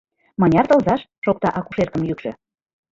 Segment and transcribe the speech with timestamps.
[0.39, 2.31] —Мыняр тылзаш?— шокта акушеркым йӱкшӧ.